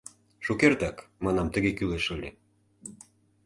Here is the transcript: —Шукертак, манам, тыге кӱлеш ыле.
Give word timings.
—Шукертак, 0.45 0.97
манам, 1.23 1.47
тыге 1.53 1.71
кӱлеш 1.77 2.05
ыле. 2.15 2.29